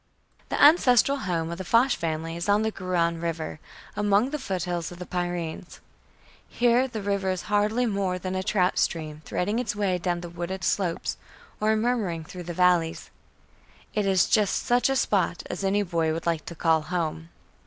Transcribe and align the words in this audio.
The 0.49 0.59
ancestral 0.59 1.17
home 1.29 1.51
of 1.51 1.59
the 1.59 1.63
Foch 1.63 1.91
family 1.91 2.35
is 2.35 2.49
on 2.49 2.63
the 2.63 2.71
Garonne 2.71 3.21
River, 3.21 3.59
among 3.95 4.31
the 4.31 4.39
foothills 4.39 4.91
of 4.91 4.97
the 4.97 5.05
Pyrenees. 5.05 5.79
Here 6.47 6.87
the 6.87 7.03
river 7.03 7.29
is 7.29 7.43
hardly 7.43 7.85
more 7.85 8.17
than 8.17 8.33
a 8.33 8.41
trout 8.41 8.79
stream 8.79 9.21
threading 9.25 9.59
its 9.59 9.75
way 9.75 9.99
down 9.99 10.21
the 10.21 10.27
wooded 10.29 10.63
slopes 10.63 11.17
or 11.59 11.75
murmuring 11.75 12.23
through 12.23 12.45
the 12.49 12.51
valleys. 12.55 13.11
It 13.93 14.07
is 14.07 14.27
just 14.27 14.63
such 14.65 14.89
a 14.89 14.95
spot 14.95 15.43
as 15.51 15.63
any 15.63 15.83
boy 15.83 16.13
would 16.13 16.25
like 16.25 16.47
to 16.47 16.55
call 16.55 16.81
"home." 16.81 17.29